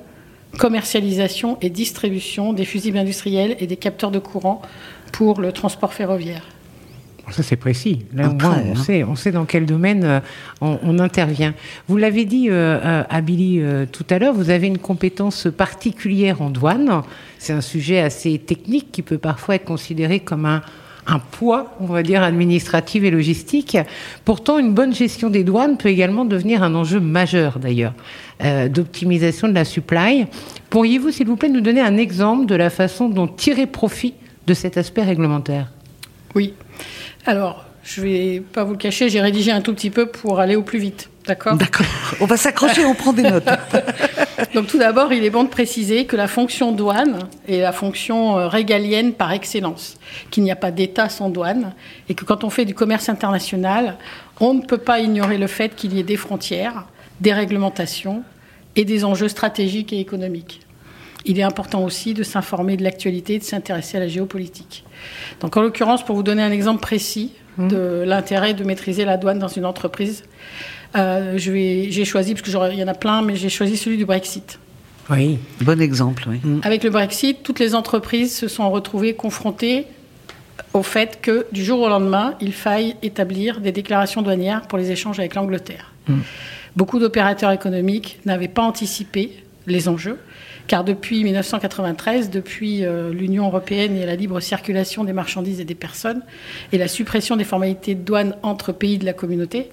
commercialisation 0.57 1.57
et 1.61 1.69
distribution 1.69 2.53
des 2.53 2.65
fusibles 2.65 2.97
industriels 2.97 3.55
et 3.59 3.67
des 3.67 3.77
capteurs 3.77 4.11
de 4.11 4.19
courant 4.19 4.61
pour 5.11 5.41
le 5.41 5.51
transport 5.51 5.93
ferroviaire. 5.93 6.43
Ça, 7.31 7.43
c'est 7.43 7.55
précis. 7.55 8.05
Là, 8.13 8.27
au 8.27 8.31
Après, 8.31 8.47
moins, 8.47 8.61
on, 8.65 8.71
hein. 8.71 8.83
sait, 8.83 9.03
on 9.03 9.15
sait 9.15 9.31
dans 9.31 9.45
quel 9.45 9.65
domaine 9.65 10.03
euh, 10.03 10.19
on, 10.61 10.79
on 10.83 10.99
intervient. 10.99 11.53
Vous 11.87 11.97
l'avez 11.97 12.25
dit 12.25 12.49
euh, 12.49 12.79
euh, 12.83 13.03
à 13.09 13.21
Billy 13.21 13.61
euh, 13.61 13.85
tout 13.91 14.05
à 14.09 14.19
l'heure, 14.19 14.33
vous 14.33 14.49
avez 14.49 14.67
une 14.67 14.77
compétence 14.79 15.47
particulière 15.55 16.41
en 16.41 16.49
douane. 16.49 17.03
C'est 17.37 17.53
un 17.53 17.61
sujet 17.61 17.99
assez 17.99 18.37
technique 18.39 18.91
qui 18.91 19.01
peut 19.01 19.17
parfois 19.17 19.55
être 19.55 19.65
considéré 19.65 20.19
comme 20.19 20.45
un, 20.45 20.61
un 21.07 21.19
poids, 21.19 21.75
on 21.79 21.85
va 21.85 22.03
dire, 22.03 22.21
administratif 22.23 23.03
et 23.03 23.11
logistique. 23.11 23.77
Pourtant, 24.25 24.59
une 24.59 24.73
bonne 24.73 24.93
gestion 24.93 25.29
des 25.29 25.43
douanes 25.43 25.77
peut 25.77 25.89
également 25.89 26.25
devenir 26.25 26.63
un 26.63 26.75
enjeu 26.75 26.99
majeur, 26.99 27.59
d'ailleurs, 27.59 27.93
euh, 28.43 28.69
d'optimisation 28.69 29.47
de 29.47 29.53
la 29.53 29.65
supply. 29.65 30.27
Pourriez-vous, 30.69 31.11
s'il 31.11 31.27
vous 31.27 31.35
plaît, 31.35 31.49
nous 31.49 31.61
donner 31.61 31.81
un 31.81 31.97
exemple 31.97 32.45
de 32.45 32.55
la 32.55 32.69
façon 32.69 33.09
dont 33.09 33.27
tirer 33.27 33.65
profit 33.65 34.13
de 34.45 34.53
cet 34.53 34.77
aspect 34.77 35.03
réglementaire? 35.03 35.71
Oui. 36.35 36.53
Alors, 37.25 37.65
je 37.83 38.01
vais 38.01 38.43
pas 38.53 38.63
vous 38.63 38.73
le 38.73 38.77
cacher, 38.77 39.09
j'ai 39.09 39.21
rédigé 39.21 39.51
un 39.51 39.61
tout 39.61 39.73
petit 39.73 39.89
peu 39.89 40.05
pour 40.05 40.39
aller 40.39 40.55
au 40.55 40.61
plus 40.61 40.79
vite. 40.79 41.09
D'accord? 41.25 41.55
D'accord. 41.55 41.85
On 42.19 42.25
va 42.25 42.37
s'accrocher, 42.37 42.85
on 42.85 42.95
prend 42.95 43.13
des 43.13 43.23
notes. 43.23 43.45
Donc 44.53 44.67
tout 44.67 44.77
d'abord, 44.77 45.13
il 45.13 45.23
est 45.23 45.29
bon 45.29 45.43
de 45.43 45.49
préciser 45.49 46.05
que 46.05 46.15
la 46.15 46.27
fonction 46.27 46.71
douane 46.71 47.27
est 47.47 47.59
la 47.59 47.71
fonction 47.71 48.37
euh, 48.37 48.47
régalienne 48.47 49.13
par 49.13 49.31
excellence, 49.31 49.97
qu'il 50.31 50.43
n'y 50.43 50.51
a 50.51 50.55
pas 50.55 50.71
d'État 50.71 51.09
sans 51.09 51.29
douane, 51.29 51.73
et 52.07 52.15
que 52.15 52.25
quand 52.25 52.43
on 52.43 52.49
fait 52.49 52.65
du 52.65 52.73
commerce 52.73 53.09
international, 53.09 53.97
on 54.39 54.53
ne 54.53 54.61
peut 54.61 54.77
pas 54.77 54.99
ignorer 54.99 55.37
le 55.37 55.47
fait 55.47 55.75
qu'il 55.75 55.93
y 55.93 55.99
ait 55.99 56.03
des 56.03 56.17
frontières, 56.17 56.85
des 57.21 57.33
réglementations 57.33 58.23
et 58.75 58.85
des 58.85 59.03
enjeux 59.03 59.27
stratégiques 59.27 59.93
et 59.93 59.99
économiques. 59.99 60.61
Il 61.25 61.39
est 61.39 61.43
important 61.43 61.83
aussi 61.83 62.13
de 62.13 62.23
s'informer 62.23 62.77
de 62.77 62.83
l'actualité 62.83 63.35
et 63.35 63.39
de 63.39 63.43
s'intéresser 63.43 63.97
à 63.97 63.99
la 63.99 64.07
géopolitique. 64.07 64.85
Donc 65.41 65.57
en 65.57 65.61
l'occurrence, 65.61 66.03
pour 66.03 66.15
vous 66.15 66.23
donner 66.23 66.41
un 66.41 66.51
exemple 66.51 66.81
précis 66.81 67.33
de 67.57 68.03
l'intérêt 68.05 68.53
de 68.53 68.63
maîtriser 68.63 69.03
la 69.03 69.17
douane 69.17 69.37
dans 69.37 69.49
une 69.49 69.65
entreprise, 69.65 70.23
euh, 70.95 71.33
j'ai 71.37 72.05
choisi, 72.05 72.33
parce 72.33 72.41
qu'il 72.41 72.79
y 72.79 72.83
en 72.83 72.87
a 72.87 72.93
plein, 72.93 73.21
mais 73.21 73.35
j'ai 73.35 73.49
choisi 73.49 73.75
celui 73.75 73.97
du 73.97 74.05
Brexit. 74.05 74.59
Oui. 75.09 75.39
Bon 75.61 75.81
exemple, 75.81 76.27
oui. 76.29 76.39
Avec 76.63 76.83
le 76.83 76.89
Brexit, 76.89 77.43
toutes 77.43 77.59
les 77.59 77.75
entreprises 77.75 78.35
se 78.35 78.47
sont 78.47 78.69
retrouvées 78.69 79.13
confrontées 79.13 79.87
au 80.73 80.83
fait 80.83 81.19
que 81.21 81.47
du 81.51 81.63
jour 81.63 81.81
au 81.81 81.89
lendemain, 81.89 82.35
il 82.41 82.53
faille 82.53 82.95
établir 83.01 83.59
des 83.59 83.71
déclarations 83.71 84.21
douanières 84.21 84.61
pour 84.63 84.77
les 84.77 84.91
échanges 84.91 85.19
avec 85.19 85.35
l'Angleterre. 85.35 85.93
Beaucoup 86.75 86.99
d'opérateurs 86.99 87.51
économiques 87.51 88.19
n'avaient 88.25 88.47
pas 88.47 88.63
anticipé 88.63 89.43
les 89.67 89.87
enjeux, 89.87 90.17
car 90.69 90.83
depuis 90.83 91.23
1993, 91.23 92.29
depuis 92.29 92.85
euh, 92.85 93.11
l'Union 93.11 93.47
européenne 93.47 93.97
et 93.97 94.05
la 94.05 94.15
libre 94.15 94.39
circulation 94.39 95.03
des 95.03 95.13
marchandises 95.13 95.59
et 95.59 95.65
des 95.65 95.73
personnes, 95.73 96.21
et 96.71 96.77
la 96.77 96.87
suppression 96.87 97.35
des 97.35 97.43
formalités 97.43 97.95
de 97.95 98.01
douane 98.01 98.35
entre 98.43 98.71
pays 98.71 98.99
de 98.99 99.05
la 99.05 99.13
communauté, 99.13 99.71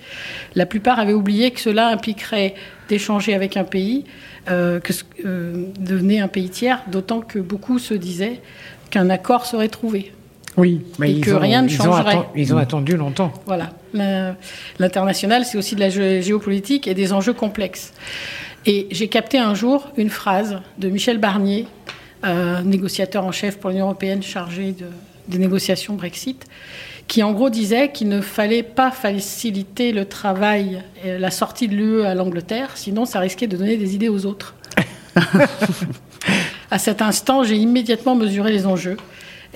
la 0.54 0.64
plupart 0.64 0.98
avaient 0.98 1.12
oublié 1.12 1.50
que 1.50 1.60
cela 1.60 1.88
impliquerait 1.88 2.54
d'échanger 2.88 3.34
avec 3.34 3.58
un 3.58 3.64
pays, 3.64 4.04
euh, 4.48 4.80
que 4.80 4.94
euh, 5.26 5.66
devenait 5.78 6.20
un 6.20 6.28
pays 6.28 6.48
tiers, 6.48 6.82
d'autant 6.90 7.20
que 7.20 7.38
beaucoup 7.38 7.78
se 7.78 7.92
disaient 7.92 8.40
qu'un 8.88 9.10
accord 9.10 9.44
serait 9.44 9.68
trouvé. 9.68 10.12
Oui, 10.56 10.80
mais 10.98 11.12
et 11.12 11.20
que 11.20 11.32
rien 11.32 11.60
ne 11.60 11.68
changerait. 11.68 12.20
Ils 12.34 12.54
ont, 12.54 12.56
attendu 12.56 12.96
longtemps. 12.96 13.34
Voilà. 13.44 13.72
L'international, 14.78 15.44
c'est 15.44 15.58
aussi 15.58 15.74
de 15.74 15.80
la 15.80 15.90
géopolitique 15.90 16.86
et 16.88 16.94
des 16.94 17.12
enjeux 17.12 17.34
complexes. 17.34 17.92
Et 18.66 18.88
j'ai 18.90 19.08
capté 19.08 19.38
un 19.38 19.54
jour 19.54 19.88
une 19.96 20.10
phrase 20.10 20.60
de 20.78 20.88
Michel 20.88 21.18
Barnier, 21.18 21.66
euh, 22.24 22.62
négociateur 22.62 23.24
en 23.24 23.32
chef 23.32 23.58
pour 23.58 23.70
l'Union 23.70 23.86
européenne 23.86 24.22
chargé 24.22 24.72
de, 24.72 24.86
des 25.28 25.38
négociations 25.38 25.94
Brexit, 25.94 26.44
qui 27.06 27.22
en 27.22 27.32
gros 27.32 27.48
disait 27.48 27.92
qu'il 27.92 28.08
ne 28.08 28.20
fallait 28.20 28.64
pas 28.64 28.90
faciliter 28.90 29.92
le 29.92 30.04
travail 30.04 30.82
et 31.04 31.16
la 31.16 31.30
sortie 31.30 31.68
de 31.68 31.76
l'UE 31.76 32.02
à 32.02 32.16
l'Angleterre, 32.16 32.72
sinon 32.74 33.04
ça 33.04 33.20
risquait 33.20 33.46
de 33.46 33.56
donner 33.56 33.76
des 33.76 33.94
idées 33.94 34.08
aux 34.08 34.26
autres. 34.26 34.56
à 36.70 36.78
cet 36.78 37.00
instant, 37.00 37.44
j'ai 37.44 37.56
immédiatement 37.56 38.16
mesuré 38.16 38.50
les 38.50 38.66
enjeux 38.66 38.96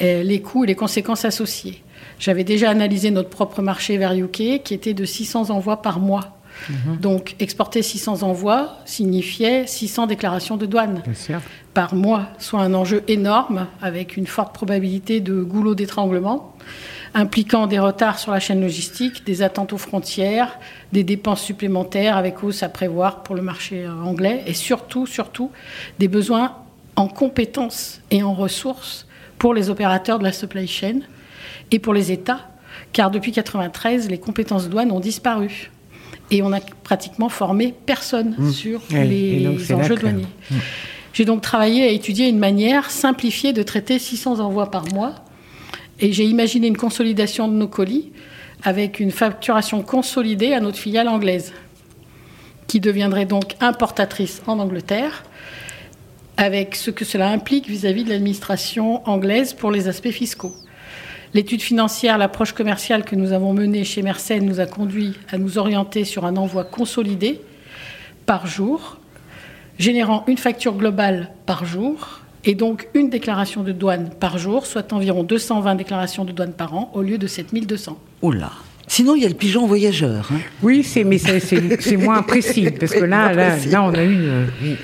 les 0.01 0.41
coûts 0.41 0.65
et 0.65 0.67
les 0.67 0.75
conséquences 0.75 1.25
associées. 1.25 1.83
J'avais 2.19 2.45
déjà 2.45 2.71
analysé 2.71 3.11
notre 3.11 3.29
propre 3.29 3.63
marché 3.63 3.99
vers 3.99 4.15
UK, 4.15 4.63
qui 4.63 4.75
était 4.75 4.95
de 4.95 5.05
600 5.05 5.51
envois 5.51 5.83
par 5.83 6.01
mois. 6.01 6.40
Mhm. 6.69 6.97
Donc, 6.99 7.37
exporter 7.39 7.83
600 7.83 8.23
envois 8.23 8.77
signifiait 8.85 9.67
600 9.67 10.07
déclarations 10.07 10.57
de 10.57 10.67
douane 10.67 11.03
par 11.75 11.95
mois, 11.95 12.29
soit 12.39 12.61
un 12.61 12.75
enjeu 12.75 13.03
énorme, 13.09 13.67
avec 13.81 14.17
une 14.17 14.27
forte 14.27 14.55
probabilité 14.55 15.21
de 15.21 15.43
goulot 15.43 15.75
d'étranglement, 15.75 16.55
impliquant 17.15 17.67
des 17.67 17.79
retards 17.79 18.19
sur 18.19 18.33
la 18.33 18.41
chaîne 18.41 18.61
logistique, 18.61 19.25
des 19.25 19.43
attentes 19.43 19.73
aux 19.73 19.79
frontières, 19.79 20.59
des 20.93 21.05
dépenses 21.05 21.43
supplémentaires 21.43 22.17
avec 22.17 22.43
hausse 22.43 22.63
à 22.63 22.69
prévoir 22.69 23.23
pour 23.23 23.35
le 23.35 23.43
marché 23.43 23.87
anglais, 23.89 24.43
et 24.47 24.55
surtout, 24.55 25.07
surtout, 25.07 25.51
des 25.99 26.09
besoins 26.09 26.57
en 26.97 27.09
compétences 27.09 28.01
et 28.11 28.23
en 28.23 28.35
ressources 28.35 29.07
pour 29.39 29.55
les 29.55 29.71
opérateurs 29.71 30.19
de 30.19 30.25
la 30.25 30.33
supply 30.33 30.67
chain 30.67 31.01
et 31.71 31.79
pour 31.79 31.95
les 31.95 32.13
États, 32.13 32.49
car 32.93 33.11
depuis 33.11 33.31
1993, 33.31 34.11
les 34.11 34.19
compétences 34.19 34.69
douanes 34.69 34.93
ont 34.93 35.01
disparu. 35.01 35.71
Et 36.31 36.43
on 36.43 36.51
n'a 36.51 36.61
pratiquement 36.85 37.29
formé 37.29 37.75
personne 37.87 38.37
mmh. 38.39 38.51
sur 38.51 38.81
les 38.91 39.73
enjeux 39.73 39.97
douaniers. 39.97 40.27
Mmh. 40.51 40.57
J'ai 41.13 41.25
donc 41.25 41.43
travaillé 41.43 41.85
à 41.85 41.89
étudier 41.89 42.29
une 42.29 42.39
manière 42.39 42.91
simplifiée 42.91 43.53
de 43.53 43.63
traiter 43.63 43.99
600 43.99 44.41
envois 44.41 44.71
par 44.71 44.87
mois. 44.93 45.15
Et 45.99 46.13
j'ai 46.13 46.25
imaginé 46.25 46.67
une 46.67 46.77
consolidation 46.77 47.49
de 47.49 47.55
nos 47.55 47.69
colis 47.69 48.13
avec 48.63 49.01
une 49.01 49.11
facturation 49.11 49.83
consolidée 49.83 50.53
à 50.53 50.61
notre 50.61 50.79
filiale 50.79 51.09
anglaise, 51.09 51.53
qui 52.67 52.81
deviendrait 52.81 53.27
donc 53.27 53.57
importatrice 53.61 54.43
en 54.47 54.59
Angleterre 54.59 55.25
avec 56.37 56.75
ce 56.75 56.91
que 56.91 57.05
cela 57.05 57.29
implique 57.29 57.69
vis-à-vis 57.69 58.05
de 58.05 58.11
l'administration 58.11 59.07
anglaise 59.07 59.53
pour 59.53 59.71
les 59.71 59.89
aspects 59.89 60.11
fiscaux. 60.11 60.55
L'étude 61.33 61.63
financière, 61.63 62.19
l'approche 62.19 62.53
commerciale 62.53 63.05
que 63.05 63.15
nous 63.15 63.33
avons 63.33 63.53
menée 63.53 63.85
chez 63.85 64.03
Mersenne 64.03 64.45
nous 64.45 64.59
a 64.59 64.67
conduit 64.67 65.15
à 65.31 65.39
nous 65.39 65.59
orienter 65.59 66.05
sur 66.05 66.25
un 66.25 66.37
envoi 66.37 66.65
consolidé 66.65 67.41
par 68.27 68.49
jour, 68.49 68.99
générant 69.79 70.25
une 70.27 70.39
facture 70.39 70.75
globale 70.75 71.31
par 71.47 71.65
jour 71.65 72.21
et 72.45 72.57
donc 72.57 72.89
une 72.95 73.11
déclaration 73.11 73.63
de 73.63 73.71
douane 73.71 74.11
par 74.19 74.39
jour, 74.39 74.67
soit 74.67 74.93
environ 74.93 75.23
220 75.23 75.77
déclarations 75.77 76.25
de 76.25 76.33
douane 76.33 76.53
par 76.53 76.75
an 76.75 76.91
au 76.95 77.03
lieu 77.03 77.17
de 77.17 77.29
7200. 77.29 77.97
Oula 78.23 78.51
Sinon, 78.89 79.15
il 79.15 79.23
y 79.23 79.25
a 79.25 79.29
le 79.29 79.35
pigeon 79.35 79.69
voyageur. 79.69 80.29
Hein. 80.33 80.41
Oui, 80.65 80.83
c'est, 80.83 81.05
mais 81.05 81.19
c'est, 81.19 81.97
moins 81.97 82.23
précis, 82.23 82.69
parce 82.81 82.91
que 82.91 83.05
là, 83.05 83.33
là, 83.33 83.83
on 83.85 83.95
a 83.95 84.03
eu 84.03 84.19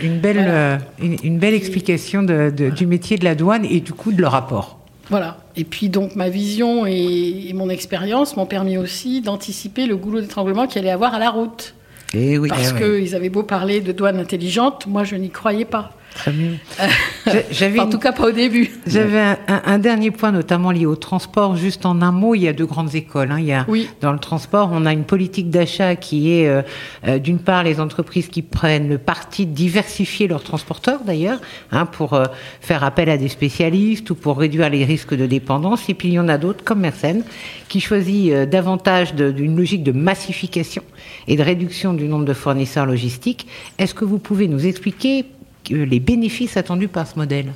une, 0.01 0.21
belle, 0.21 0.45
euh, 0.47 0.79
une, 1.01 1.39
belle 1.41 1.55
explication 1.55 2.23
du 2.23 2.87
métier 2.87 3.19
de 3.19 3.25
la 3.25 3.35
douane 3.35 3.65
et 3.65 3.81
du 3.81 3.93
coup 3.93 4.13
de 4.13 4.23
leur 4.23 4.31
rapport. 4.31 4.76
Voilà. 5.11 5.39
Et 5.57 5.65
puis 5.65 5.89
donc 5.89 6.17
ma 6.17 6.29
vision 6.29 6.87
et, 6.87 7.53
mon 7.55 7.69
expérience 7.69 8.37
m'ont 8.37 8.47
permis 8.47 8.77
aussi 8.77 9.21
d'anticiper 9.21 9.87
le 9.87 9.97
goulot 9.97 10.21
d'étranglement 10.21 10.67
qu'il 10.67 10.81
allait 10.81 10.91
avoir 10.91 11.15
à 11.15 11.19
la 11.19 11.31
route. 11.31 11.75
Et 12.15 12.33
eh 12.33 12.39
oui. 12.39 12.49
Parce 12.49 12.73
eh 12.77 12.83
qu'ils 12.83 13.15
avaient 13.15 13.29
beau 13.29 13.43
parler 13.43 13.81
de 13.81 13.93
douane 13.93 14.19
intelligente, 14.19 14.87
moi 14.87 15.05
je 15.05 15.17
n'y 15.17 15.31
croyais 15.31 15.65
pas. 15.65 15.93
Très 16.17 16.31
bien. 16.31 16.53
J'avais 17.51 17.79
en 17.79 17.89
tout 17.89 17.99
cas 17.99 18.13
pas 18.13 18.29
au 18.29 18.33
début. 18.33 18.71
J'avais 18.87 19.37
un, 19.49 19.79
dernier 19.79 20.11
point, 20.11 20.33
notamment 20.33 20.71
lié 20.71 20.87
au 20.87 20.97
transport. 20.97 21.57
Juste 21.57 21.85
en 21.85 22.01
un 22.01 22.13
mot, 22.13 22.35
il 22.35 22.43
y 22.43 22.49
a 22.49 22.53
deux 22.53 22.65
grandes 22.65 22.95
écoles. 22.95 23.31
Hein. 23.31 23.39
Il 23.39 23.47
y 23.47 23.53
a, 23.53 23.67
oui. 23.69 23.89
Dans 24.01 24.13
le 24.13 24.19
transport, 24.19 24.71
on 24.73 24.87
a 24.87 24.93
une 24.93 25.05
politique 25.05 25.51
d'achat 25.51 25.95
qui 25.95 26.33
est, 26.33 26.49
euh, 26.49 26.63
euh, 27.07 27.19
d'une 27.19 27.39
part, 27.39 27.65
les 27.65 27.81
entreprises 27.81 28.29
qui 28.29 28.41
prennent 28.43 28.89
le 28.89 28.99
parti 28.99 29.47
de 29.47 29.53
diversifier 29.53 30.27
leurs 30.27 30.43
transporteurs, 30.43 31.01
d'ailleurs, 31.05 31.39
hein, 31.71 31.85
pour 31.85 32.15
euh, 32.15 32.25
faire 32.61 32.83
appel 32.83 33.11
à 33.11 33.19
des 33.19 33.29
spécialistes 33.29 34.09
ou 34.11 34.15
pour 34.15 34.39
réduire 34.39 34.71
les 34.71 34.85
risques 34.85 35.15
de 35.15 35.27
dépendance. 35.27 35.89
Et 35.89 35.95
puis 35.95 36.09
il 36.09 36.15
y 36.15 36.19
en 36.19 36.29
a 36.29 36.39
d'autres, 36.39 36.65
comme 36.65 36.81
Mersenne, 36.81 37.25
qui 37.69 37.81
choisit 37.81 38.33
davantage 38.49 39.15
d'une 39.15 39.57
logique 39.57 39.83
de 39.83 39.93
massification 39.93 40.83
et 41.29 41.37
de 41.37 41.43
réduction 41.43 41.93
du 41.93 42.05
nombre 42.05 42.25
de 42.25 42.33
fournisseurs 42.33 42.87
logistiques. 42.87 43.47
Est-ce 43.79 43.95
que 43.95 44.05
vous 44.05 44.19
pouvez 44.19 44.49
nous 44.49 44.67
expliquer 44.67 45.27
les 45.69 46.01
bénéfices 46.01 46.57
attendus 46.57 46.89
par 46.89 47.07
ce 47.07 47.17
modèle 47.17 47.53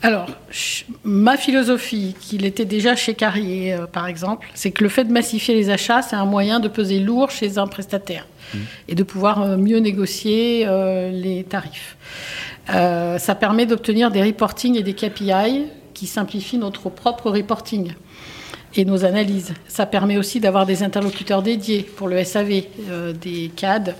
alors, 0.00 0.26
ma 1.02 1.36
philosophie, 1.36 2.14
qu'il 2.20 2.44
était 2.44 2.64
déjà 2.64 2.94
chez 2.94 3.14
Carrier, 3.14 3.72
euh, 3.72 3.86
par 3.86 4.06
exemple, 4.06 4.46
c'est 4.54 4.70
que 4.70 4.84
le 4.84 4.88
fait 4.88 5.04
de 5.04 5.12
massifier 5.12 5.56
les 5.56 5.70
achats, 5.70 6.02
c'est 6.02 6.14
un 6.14 6.24
moyen 6.24 6.60
de 6.60 6.68
peser 6.68 7.00
lourd 7.00 7.30
chez 7.30 7.58
un 7.58 7.66
prestataire 7.66 8.26
mmh. 8.54 8.58
et 8.88 8.94
de 8.94 9.02
pouvoir 9.02 9.42
euh, 9.42 9.56
mieux 9.56 9.78
négocier 9.78 10.64
euh, 10.66 11.10
les 11.10 11.42
tarifs. 11.42 11.96
ça 12.68 13.34
permet 13.34 13.66
d'obtenir 13.66 14.12
des 14.12 14.22
reporting 14.22 14.76
et 14.76 14.84
des 14.84 14.94
KPI 14.94 15.64
qui 15.94 16.06
simplifient 16.06 16.58
notre 16.58 16.90
propre 16.90 17.30
reporting 17.30 17.92
et 18.74 18.84
nos 18.84 19.04
analyses. 19.04 19.54
Ça 19.66 19.86
permet 19.86 20.18
aussi 20.18 20.40
d'avoir 20.40 20.66
des 20.66 20.82
interlocuteurs 20.82 21.42
dédiés 21.42 21.82
pour 21.82 22.08
le 22.08 22.22
SAV, 22.22 22.62
des 23.20 23.50
CAD, 23.56 23.94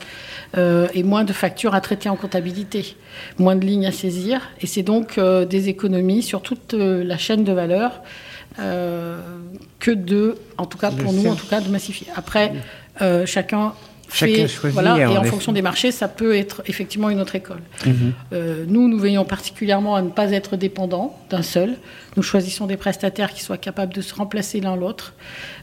euh, 0.56 0.88
et 0.94 1.02
moins 1.02 1.24
de 1.24 1.34
factures 1.34 1.74
à 1.74 1.80
traiter 1.82 2.08
en 2.08 2.16
comptabilité, 2.16 2.96
moins 3.38 3.54
de 3.54 3.66
lignes 3.66 3.86
à 3.86 3.92
saisir. 3.92 4.40
Et 4.62 4.66
c'est 4.66 4.82
donc 4.82 5.18
euh, 5.18 5.44
des 5.44 5.68
économies 5.68 6.22
sur 6.22 6.40
toute 6.40 6.72
euh, 6.72 7.04
la 7.04 7.18
chaîne 7.18 7.44
de 7.44 7.52
valeur 7.52 8.02
que 9.78 9.92
de, 9.92 10.34
en 10.56 10.66
tout 10.66 10.78
cas 10.78 10.90
pour 10.90 11.12
nous, 11.12 11.28
en 11.28 11.36
tout 11.36 11.46
cas, 11.46 11.60
de 11.60 11.68
massifier. 11.68 12.08
Après, 12.16 12.54
chacun 13.24 13.72
Chacun 14.12 14.46
voilà, 14.70 14.98
et 14.98 15.16
en 15.18 15.24
fonction 15.24 15.52
des 15.52 15.62
marchés, 15.62 15.92
ça 15.92 16.08
peut 16.08 16.34
être 16.34 16.62
effectivement 16.66 17.10
une 17.10 17.20
autre 17.20 17.34
école. 17.34 17.60
Mhm. 17.86 18.12
Euh, 18.32 18.64
nous, 18.66 18.88
nous 18.88 18.98
veillons 18.98 19.24
particulièrement 19.24 19.96
à 19.96 20.02
ne 20.02 20.08
pas 20.08 20.32
être 20.32 20.56
dépendants 20.56 21.18
d'un 21.30 21.42
seul. 21.42 21.76
Nous 22.16 22.22
choisissons 22.22 22.66
des 22.66 22.76
prestataires 22.76 23.32
qui 23.32 23.42
soient 23.42 23.58
capables 23.58 23.92
de 23.92 24.00
se 24.00 24.14
remplacer 24.14 24.60
l'un 24.60 24.76
l'autre, 24.76 25.14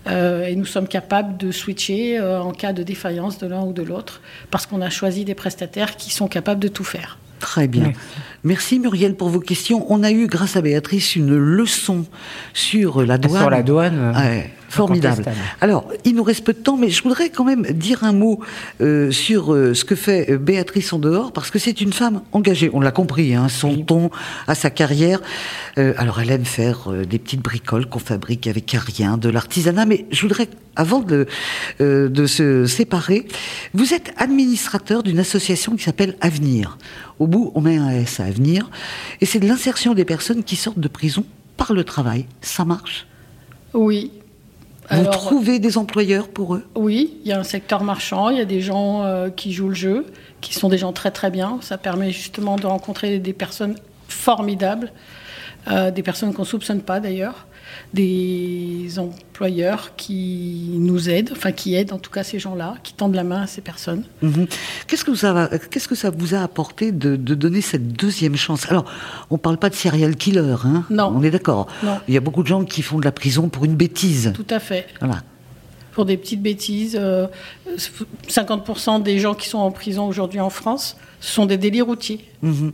euh, 0.08 0.46
et 0.46 0.56
nous 0.56 0.66
sommes 0.66 0.88
capables 0.88 1.38
de 1.38 1.52
switcher 1.52 2.20
euh, 2.20 2.40
en 2.40 2.52
cas 2.52 2.72
de 2.72 2.84
défaillance 2.84 3.40
de 3.40 3.48
l'un 3.48 3.64
ou 3.64 3.74
de 3.74 3.82
l'autre, 3.82 4.22
parce 4.52 4.66
qu'on 4.66 4.82
a 4.82 4.90
choisi 4.90 5.26
des 5.26 5.36
prestataires 5.36 5.96
qui 5.96 6.12
sont 6.12 6.28
capables 6.28 6.62
de 6.62 6.68
tout 6.68 6.84
faire. 6.84 7.18
Très 7.40 7.68
bien. 7.68 7.92
Merci 8.44 8.80
Muriel 8.80 9.16
pour 9.16 9.30
vos 9.30 9.40
questions. 9.40 9.86
On 9.90 10.04
a 10.04 10.12
eu, 10.12 10.28
grâce 10.28 10.56
à 10.56 10.62
Béatrice, 10.62 11.16
une 11.16 11.36
leçon 11.36 12.06
sur 12.54 13.04
la 13.04 13.18
douane. 13.18 13.42
Sur 13.42 13.50
la 13.50 13.64
douane. 13.64 14.14
Formidable. 14.70 15.26
Alors, 15.62 15.88
il 16.04 16.16
nous 16.16 16.24
reste 16.24 16.44
peu 16.44 16.54
de 16.54 16.60
temps, 16.60 16.78
mais 16.78 16.90
je 16.90 17.04
voudrais 17.04 17.30
quand 17.30 17.44
même 17.44 17.64
dire 17.64 18.04
un 18.04 18.14
mot 18.14 18.40
euh, 18.82 19.12
sur 19.12 19.54
euh, 19.54 19.74
ce 19.74 19.86
que 19.86 19.96
fait 19.96 20.32
euh, 20.32 20.38
Béatrice 20.38 20.94
en 20.94 21.00
dehors, 21.00 21.32
parce 21.32 21.52
que 21.52 21.60
c'est 21.60 21.82
une 21.82 21.94
femme 21.94 22.22
engagée. 22.32 22.70
On 22.74 22.82
l'a 22.82 22.92
compris, 22.92 23.36
hein, 23.36 23.48
son 23.50 23.78
ton 23.78 24.10
à 24.48 24.56
sa 24.56 24.70
carrière. 24.70 25.22
alors, 25.78 26.20
elle 26.20 26.32
aime 26.32 26.46
faire 26.46 26.90
des 27.08 27.20
petites 27.20 27.42
bricoles 27.42 27.88
qu'on 27.88 28.00
fabrique 28.00 28.48
avec 28.48 28.72
rien, 28.72 29.18
de 29.18 29.30
l'artisanat. 29.30 29.86
Mais 29.86 30.06
je 30.12 30.22
voudrais, 30.22 30.48
avant 30.76 31.00
de, 31.00 31.28
de 31.80 32.26
se 32.26 32.66
séparer, 32.66 33.28
vous 33.74 33.94
êtes 33.94 34.14
administrateur 34.18 35.04
d'une 35.04 35.20
association 35.20 35.76
qui 35.76 35.84
s'appelle 35.84 36.16
Avenir. 36.22 36.78
Au 37.20 37.28
bout, 37.28 37.52
on 37.56 37.62
met 37.62 37.78
un 37.78 37.90
S 37.90 38.20
à 38.20 38.30
venir. 38.30 38.70
Et 39.22 39.26
c'est 39.26 39.40
de 39.40 39.48
l'insertion 39.48 39.94
des 39.94 40.06
personnes 40.06 40.44
qui 40.44 40.56
sortent 40.56 40.80
de 40.80 40.88
prison 40.88 41.26
par 41.58 41.74
le 41.74 41.84
travail. 41.84 42.26
Ça 42.42 42.66
marche? 42.66 43.08
Oui. 43.74 44.12
Vous 44.92 45.06
trouvez 45.06 45.60
des 45.60 45.78
employeurs 45.78 46.28
pour 46.28 46.56
eux? 46.56 46.64
Oui, 46.76 47.18
il 47.24 47.30
y 47.30 47.34
a 47.34 47.40
un 47.40 47.44
secteur 47.44 47.84
marchand, 47.84 48.30
il 48.30 48.38
y 48.38 48.42
a 48.42 48.46
des 48.46 48.62
gens 48.62 49.04
euh, 49.04 49.30
qui 49.30 49.52
jouent 49.52 49.70
le 49.70 49.76
jeu, 49.76 50.06
qui 50.42 50.54
sont 50.54 50.70
des 50.70 50.78
gens 50.78 50.94
très 50.94 51.12
très 51.12 51.32
bien. 51.32 51.58
Ça 51.62 51.78
permet 51.78 52.12
justement 52.12 52.56
de 52.58 52.68
rencontrer 52.68 53.20
des 53.20 53.34
personnes 53.34 53.76
formidables, 54.08 54.92
euh, 55.68 55.92
des 55.92 56.04
personnes 56.04 56.34
qu'on 56.34 56.44
ne 56.44 56.48
soupçonne 56.48 56.82
pas 56.82 57.00
d'ailleurs. 57.00 57.48
Des 57.94 58.98
employeurs 58.98 59.96
qui 59.96 60.72
nous 60.74 61.10
aident, 61.10 61.32
enfin 61.32 61.52
qui 61.52 61.76
aident 61.76 61.94
en 61.94 62.00
tout 62.00 62.12
cas 62.12 62.24
ces 62.24 62.40
gens-là, 62.40 62.76
qui 62.84 62.94
tendent 62.94 63.16
la 63.16 63.24
main 63.24 63.44
à 63.44 63.48
ces 63.48 63.62
personnes. 63.62 64.04
Mhm. 64.22 64.48
Qu'est-ce 64.88 65.06
que 65.06 65.16
ça 65.16 65.50
qu'est-ce 65.70 65.88
que 65.88 65.96
ça 65.96 66.10
vous 66.10 66.36
a 66.36 66.40
apporté 66.40 66.92
de, 66.92 67.16
donner 67.16 67.62
cette 67.62 67.94
deuxième 67.94 68.36
chance? 68.36 68.70
Alors, 68.70 68.86
on 69.30 69.36
ne 69.36 69.40
parle 69.40 69.58
pas 69.58 69.70
de 69.70 69.76
serial 69.76 70.16
killer, 70.16 70.56
hein 70.66 70.84
Non. 70.90 71.14
On 71.16 71.24
est 71.24 71.32
d'accord. 71.32 71.68
Il 72.08 72.14
y 72.14 72.18
a 72.18 72.22
beaucoup 72.22 72.44
de 72.44 72.48
gens 72.48 72.64
qui 72.64 72.82
font 72.82 73.00
de 73.00 73.06
la 73.06 73.12
prison 73.12 73.50
pour 73.50 73.66
une 73.66 73.76
bêtise. 73.76 74.32
Tout 74.34 74.48
à 74.50 74.60
fait. 74.60 74.88
Voilà. 75.00 75.22
Pour 75.94 76.06
des 76.06 76.18
petites 76.18 76.42
bêtises, 76.42 77.00
50% 78.28 79.00
euh, 79.00 79.00
des 79.00 79.20
gens 79.20 79.34
qui 79.34 79.48
sont 79.48 79.60
en 79.60 79.72
prison 79.72 80.06
aujourd'hui 80.08 80.42
en 80.42 80.50
France, 80.50 80.98
ce 81.22 81.32
sont 81.32 81.46
des 81.46 81.58
délits 81.58 81.82
routiers. 81.82 82.26
Mhm. 82.42 82.74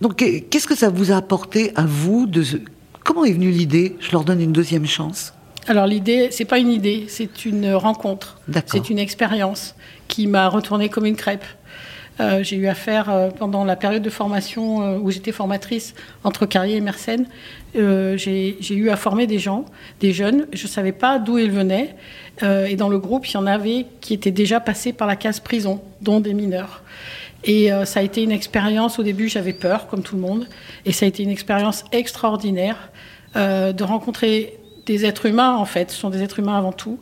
Donc, 0.00 0.16
qu'est-ce 0.16 0.68
que 0.68 0.76
ça 0.76 0.90
vous 0.90 1.10
a 1.10 1.16
apporté 1.16 1.72
à 1.74 1.84
vous 1.84 2.26
de 2.26 2.44
Comment 3.08 3.24
est 3.24 3.32
venue 3.32 3.48
l'idée 3.48 3.96
Je 4.00 4.12
leur 4.12 4.22
donne 4.22 4.42
une 4.42 4.52
deuxième 4.52 4.84
chance. 4.84 5.32
Alors 5.66 5.86
l'idée, 5.86 6.28
c'est 6.30 6.44
pas 6.44 6.58
une 6.58 6.70
idée, 6.70 7.06
c'est 7.08 7.46
une 7.46 7.72
rencontre. 7.72 8.38
C'est 8.66 8.90
une 8.90 8.98
expérience 8.98 9.74
qui 10.08 10.26
m'a 10.26 10.46
retournée 10.46 10.90
comme 10.90 11.06
une 11.06 11.16
crêpe. 11.16 11.46
Euh, 12.20 12.42
j'ai 12.42 12.56
eu 12.56 12.66
affaire 12.66 13.08
euh, 13.08 13.30
pendant 13.30 13.64
la 13.64 13.76
période 13.76 14.02
de 14.02 14.10
formation 14.10 14.82
euh, 14.82 14.98
où 14.98 15.10
j'étais 15.10 15.32
formatrice 15.32 15.94
entre 16.22 16.44
Carrier 16.44 16.76
et 16.76 16.80
Mersenne. 16.82 17.24
j'ai 17.74 18.74
eu 18.74 18.90
à 18.90 18.96
former 18.96 19.26
des 19.26 19.38
gens, 19.38 19.64
des 20.00 20.12
jeunes. 20.12 20.46
Je 20.52 20.64
ne 20.64 20.68
savais 20.68 20.92
pas 20.92 21.18
d'où 21.18 21.38
ils 21.38 21.50
venaient. 21.50 21.96
et 22.42 22.76
dans 22.76 22.90
le 22.90 22.98
groupe, 22.98 23.26
il 23.26 23.32
y 23.32 23.36
en 23.38 23.46
avait 23.46 23.86
qui 24.02 24.12
étaient 24.12 24.32
déjà 24.32 24.60
passés 24.60 24.92
par 24.92 25.08
la 25.08 25.16
case 25.16 25.40
prison, 25.40 25.80
dont 26.02 26.20
des 26.20 26.34
mineurs. 26.34 26.82
Et 27.44 27.70
ça 27.84 28.00
a 28.00 28.02
été 28.02 28.22
une 28.22 28.32
expérience, 28.32 28.98
au 28.98 29.02
début 29.02 29.28
j'avais 29.28 29.52
peur, 29.52 29.86
comme 29.86 30.02
tout 30.02 30.16
le 30.16 30.20
monde, 30.20 30.48
et 30.84 30.92
ça 30.92 31.06
a 31.06 31.08
été 31.08 31.22
une 31.22 31.30
expérience 31.30 31.84
extraordinaire 31.92 32.90
euh, 33.36 33.72
de 33.72 33.84
rencontrer 33.84 34.58
des 34.86 35.04
êtres 35.04 35.26
humains, 35.26 35.54
en 35.54 35.66
fait, 35.66 35.90
ce 35.90 35.98
sont 35.98 36.08
des 36.08 36.22
êtres 36.22 36.38
humains 36.38 36.56
avant 36.56 36.72
tout, 36.72 36.98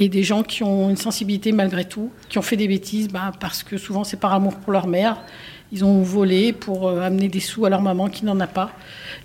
et 0.00 0.08
des 0.08 0.24
gens 0.24 0.42
qui 0.42 0.64
ont 0.64 0.90
une 0.90 0.96
sensibilité 0.96 1.52
malgré 1.52 1.84
tout, 1.84 2.10
qui 2.28 2.38
ont 2.38 2.42
fait 2.42 2.56
des 2.56 2.66
bêtises, 2.66 3.08
bah, 3.08 3.32
parce 3.38 3.62
que 3.62 3.76
souvent 3.76 4.02
c'est 4.02 4.18
par 4.18 4.34
amour 4.34 4.56
pour 4.56 4.72
leur 4.72 4.88
mère, 4.88 5.22
ils 5.70 5.84
ont 5.84 6.02
volé 6.02 6.52
pour 6.52 6.88
euh, 6.88 7.00
amener 7.02 7.28
des 7.28 7.40
sous 7.40 7.64
à 7.64 7.70
leur 7.70 7.82
maman 7.82 8.08
qui 8.08 8.24
n'en 8.24 8.40
a 8.40 8.46
pas. 8.46 8.72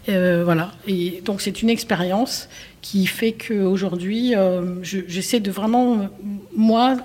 Euh, 0.10 0.44
voilà. 0.44 0.72
Et 0.88 1.22
donc 1.26 1.42
c'est 1.42 1.62
une 1.62 1.70
expérience 1.70 2.50
qui 2.82 3.08
fait 3.08 3.32
qu'aujourd'hui, 3.32 4.34
j'essaie 4.84 5.40
de 5.40 5.52
vraiment, 5.52 6.10
moi, 6.56 6.98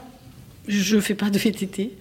je 0.67 0.97
ne 0.97 1.00
fais 1.00 1.14
pas 1.14 1.31
de 1.31 1.38
VTT. 1.38 1.93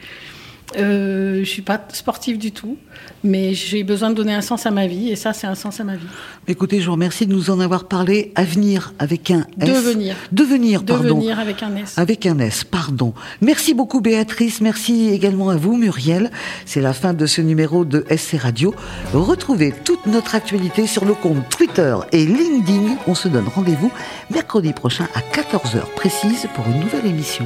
Euh, 0.76 1.40
je 1.40 1.50
suis 1.50 1.62
pas 1.62 1.82
sportive 1.94 2.38
du 2.38 2.52
tout, 2.52 2.78
mais 3.24 3.54
j'ai 3.54 3.84
besoin 3.84 4.10
de 4.10 4.16
donner 4.16 4.34
un 4.34 4.42
sens 4.42 4.66
à 4.66 4.72
ma 4.72 4.86
vie, 4.86 5.10
et 5.10 5.16
ça, 5.16 5.32
c'est 5.32 5.48
un 5.48 5.56
sens 5.56 5.80
à 5.80 5.86
ma 5.86 5.96
vie. 5.96 6.08
Écoutez, 6.48 6.82
je 6.82 6.88
vous 6.88 6.92
remercie 6.92 7.26
de 7.26 7.34
nous 7.34 7.50
en 7.50 7.60
avoir 7.60 7.86
parlé. 7.86 8.32
Avenir 8.36 8.94
avec 9.00 9.32
un 9.32 9.46
S. 9.62 9.70
Devenir. 9.70 10.16
Devenir, 10.32 10.84
pardon. 10.84 11.04
Devenir 11.04 11.40
avec 11.40 11.64
un 11.64 11.76
S. 11.78 11.98
Avec 11.98 12.26
un 12.26 12.38
S, 12.40 12.66
pardon. 12.66 13.14
Merci 13.42 13.74
beaucoup, 13.74 14.02
Béatrice. 14.02 14.60
Merci 14.60 15.10
également 15.10 15.50
à 15.50 15.56
vous, 15.56 15.78
Muriel. 15.78 16.32
C'est 16.66 16.82
la 16.82 16.94
fin 16.94 17.14
de 17.14 17.26
ce 17.26 17.42
numéro 17.42 17.86
de 17.86 18.06
SC 18.10 18.38
Radio. 18.38 18.76
Retrouvez 19.14 19.74
toute 19.86 20.06
notre 20.06 20.36
actualité 20.36 20.86
sur 20.86 21.06
le 21.06 21.14
compte 21.14 21.48
Twitter 21.50 21.96
et 22.12 22.26
LinkedIn. 22.26 22.98
On 23.08 23.16
se 23.16 23.30
donne 23.30 23.48
rendez-vous 23.48 23.92
mercredi 24.32 24.74
prochain 24.74 25.08
à 25.16 25.20
14h 25.20 25.94
précise 25.96 26.48
pour 26.56 26.66
une 26.68 26.82
nouvelle 26.82 27.06
émission. 27.06 27.46